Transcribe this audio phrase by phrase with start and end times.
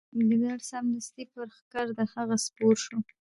[0.27, 2.97] ګیدړ سمدستي پر ښکر د هغه سپور سو